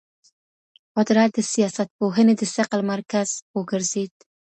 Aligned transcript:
قدرت 0.95 1.29
د 1.33 1.39
سياستپوهني 1.53 2.33
د 2.37 2.41
ثقل 2.55 2.79
مرکز 2.93 3.27
وګرځېد. 3.57 4.13